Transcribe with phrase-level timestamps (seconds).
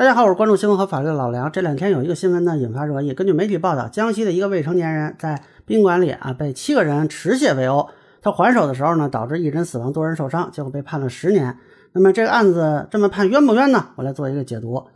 [0.00, 1.52] 大家好，我是关注新闻和法律的老梁。
[1.52, 3.12] 这两天有一个新闻呢引发热议。
[3.12, 7.86] 根据媒体报道，江西的一个未成年人在宾馆里啊被七个人持械围殴，
[8.22, 11.54] 他还手的时候呢导致一人死亡，多人受伤，结果被判了十年。
[11.92, 13.88] 那么这个案子这么判冤不冤呢？
[13.96, 14.86] 我来做一个解读。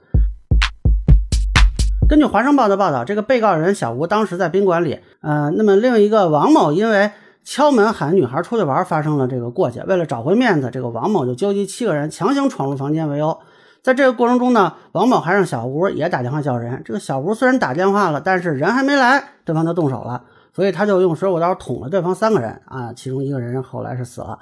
[2.08, 7.10] 根据华商报的报道，这个被告人小吴当时在宾馆里，呃，那么另一个王某因为
[7.44, 13.38] 敲门喊女孩出去玩发生了这个过节，为了找回面子，这个王某就纠集七个人强行闯入房间围殴。
[13.84, 16.80] 在这个过程中呢，王某还让小吴也打电话叫人。
[16.86, 24.38] 这个小吴虽然打电话了，但是人还没来，对方就动手了，所以他就用水果刀捅了对方三个人啊，其中一个人后来是死了。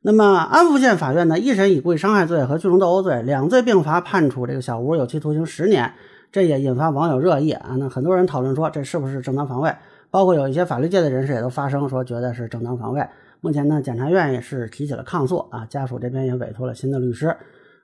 [0.00, 5.92] 那么安福县法院呢，一审以故意伤害罪和聚众斗殴罪两罪并罚，判处这个小吴有期徒刑十年。
[6.32, 9.76] 这也引发网友热议啊，那很多人讨论说这是不是正当防卫？
[10.10, 13.06] 包括有一些法律界的人士也都发声说觉得是正当防卫。
[13.42, 17.36] 目前呢，检察院也是提起了抗诉啊，家属这边也委托了新的律师。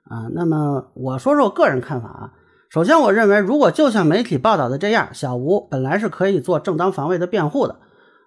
[0.09, 2.31] 啊，那么我说说我个人看法啊。
[2.69, 7.77] 首先，我认为如果就像媒体报道的这样，小吴本来是可以做正当防卫的辩护的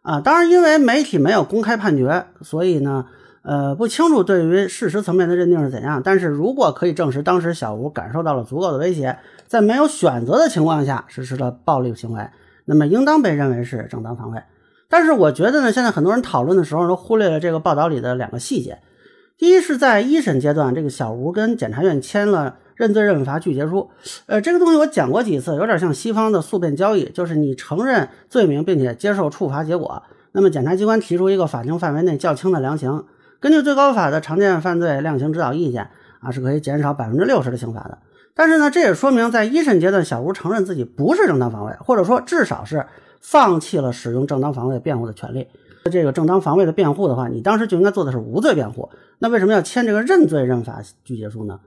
[0.01, 0.21] 啊。
[0.21, 3.05] 当然，因为媒体没有公开判决，所以呢，
[3.43, 6.01] 呃，不清楚对于事实层面的认定是怎样。
[6.03, 12.27] 但是如果可以证实当时小吴感受到了足够的威胁，在没有选择的情况下实施了暴力行为，
[12.65, 14.43] 那么应当被认为是正当防卫。
[14.89, 18.79] 但是我觉得呢，现在很多人讨论的时候都忽略了这个报道里的两个细节。
[19.41, 23.89] 一是在一审阶段，这个小吴跟检察院签了认罪认罚具结书。
[24.27, 30.03] 呃，这个东西我讲过几次，有点像西方的诉辩交易，就是你承认罪名并且接受处罚结果，
[30.33, 33.03] 那么检察机关提出一个法定范围内较轻的量刑。
[33.41, 35.89] 根据最高法的常见犯罪量刑指导意见
[36.21, 37.97] 啊，是可以减少百分之六十的刑罚的。
[38.35, 42.85] 但是呢，这也说明在一审阶段，小吴承认自己不是正当防卫，或者说至少是
[43.23, 45.49] 放弃了使用正当防卫辩护的权利。
[45.85, 48.91] 这个正当防卫的辩护的话，你当时就应该做的是无罪辩护。
[49.19, 51.61] 那为什么要签这个认罪认罚具结书呢？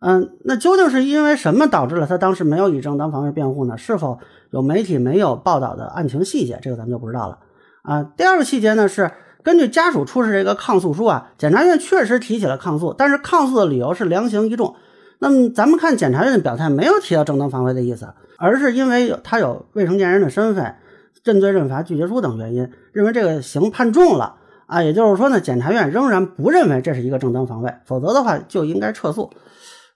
[0.00, 3.78] 嗯，那究竟是因为什么导致了他当时没有以正当防卫辩护呢？
[3.78, 4.18] 是否
[4.50, 6.58] 有媒体没有报道的案情细节？
[6.60, 7.38] 这个咱们就不知道了。
[7.82, 9.10] 啊，第二个细节呢是
[9.42, 14.74] 根据家属出示这个抗诉书啊，检察院确实提起了抗诉，但是抗诉的理由是量刑一重。
[15.20, 20.74] 那么咱们看检察院的表态，没有提到正当防卫的意思，而是因为有他有未成年人的身份。
[21.22, 24.36] 认罪认罚拒绝书等原因，认为这个刑判重了
[24.66, 29.30] 啊，也就是说呢，检察院仍然不认为这是一个正当防卫，否则的话就应该撤诉。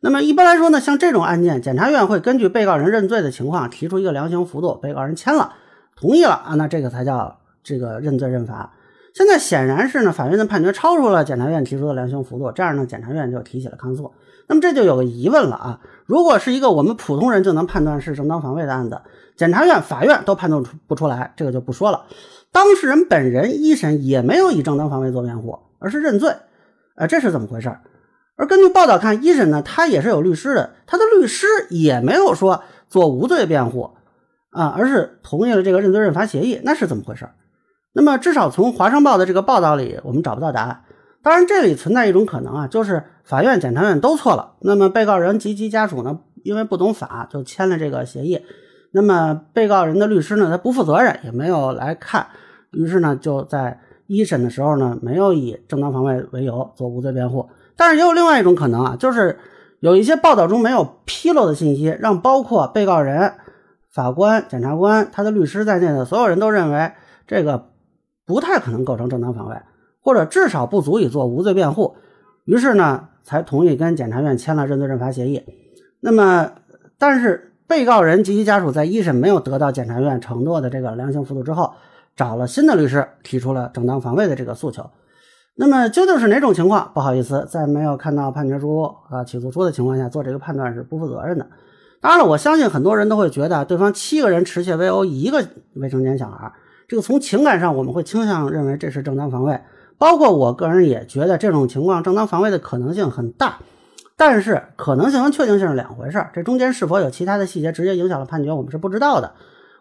[0.01, 5.55] 那么一般来说呢，像这种案件，检察院会根据被告人认罪的情况提出一个量刑幅度，被告人签了
[5.97, 8.75] 同意了啊，那这个才叫这个认罪认罚。
[9.15, 14.13] 现在显然是呢，法院的判决超出了检察院提出的量刑幅度，这样呢，检察院就提起了抗诉。
[14.47, 19.01] 那么这就有个疑问了啊，如果是一个我们普通人就能判断是正当防卫的案子，
[19.37, 22.05] 检察院、法院都判断出不出来，这个就不说了。
[22.51, 26.35] 当事人本人一审也没有以正当防卫做辩护，而是认罪，
[26.95, 27.77] 呃，这是怎么回事？
[28.37, 33.91] 而根据报道看，一审呢他也是有律师的，他的律师也没有说做无罪辩护
[34.51, 37.29] 啊，而是同意了这个认罪认罚协议，那是怎么回事？
[37.93, 40.83] 那么至少从华商报的这个报道里，我们找不到答案。
[41.21, 44.55] 当然，这里存在一种可能啊，就是法院、检察院都错了。
[44.61, 48.41] 那么被告人及其家属呢，因为不懂法，就签了这个协议。
[48.93, 52.27] 那么被告人的律师呢，他不负责任，也没有来看，
[52.71, 57.49] 于是呢，就在一审的时候呢，没有以正当防卫为由做无罪辩护。
[57.77, 59.39] 但是也有另外一种可能啊，就是
[59.81, 63.35] 有一些报道中没有披露的信息，让包括被告人、
[63.91, 66.93] 法官、检察官、他的律师在内的所有人都认为
[67.27, 67.71] 这个
[68.29, 69.57] 不太可能构成正当防卫。
[70.01, 71.97] 或者至少不足以做无罪辩护，
[72.47, 75.43] 于是呢，才同意跟检察院签了认罪认罚协议。
[76.01, 76.53] 那么，
[76.97, 81.75] 但是被告人及其家属在一审没有得到检察院承诺的这个量刑幅度之后，
[82.17, 84.89] 找了新的律师，提出了正当防卫的这个诉求。
[85.57, 86.91] 那么究竟是哪种情况？
[86.95, 91.47] 不好意思，在没有看到判决书和起诉书的情况下做这个判断是不负责任的。
[92.01, 95.45] 当然了，我相信很多人都会觉得对方七个人持械围殴一个
[95.75, 96.51] 未成年小孩，
[96.89, 99.61] 这个从情感上我们会倾向认为这是正当防卫。
[99.99, 103.59] 包括我个人也觉得这种情况正当防卫的可能性很大，
[104.17, 106.31] 但是可能性和确定性是两回事儿。
[106.33, 109.33] 这中间是否有其他的细节直接影响了判决，我们是不知道的。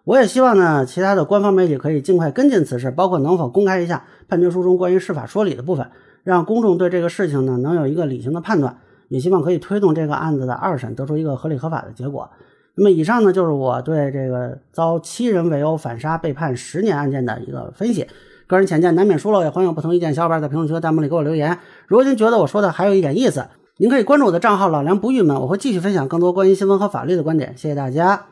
[0.03, 5.87] 我也希望呢，其他的官方媒体可以尽快跟进此事，包括能否公开一下判决书中关于释法说理的部分，
[6.23, 8.77] 让公众对这个事情呢能有一个理性的判断。
[9.09, 12.29] 也希望可以推动这个案子的二审得出一个合理合法的结果。
[12.77, 18.07] 那么以上呢就是我对这个遭七人围殴反杀被判十年案件的一个分析。
[18.45, 21.57] 个人浅见难免疏漏，也欢迎不同意见小伙伴在评论区和弹幕里给我留言。
[21.87, 23.47] 如果您觉得我说的还有一点意思，
[23.77, 27.53] 您可以关注我的账号老梁不郁闷，我会继续分享更多关于新闻和法律的观点。
[27.57, 28.27] 谢谢大家。